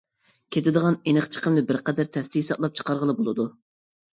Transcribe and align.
كېتىدىغان 0.55 0.95
ئېنىق 1.11 1.27
چىقىمنى 1.35 1.63
بىر 1.73 1.81
قەدەر 1.91 2.09
تەستە 2.17 2.43
ھېسابلاپ 2.45 2.81
چىقارغىلى 2.81 3.17
بولىدۇ. 3.21 3.47